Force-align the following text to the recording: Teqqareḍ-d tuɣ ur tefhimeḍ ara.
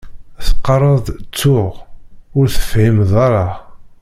Teqqareḍ-d 0.45 1.07
tuɣ 1.39 1.73
ur 2.37 2.45
tefhimeḍ 2.53 3.11
ara. 3.25 3.47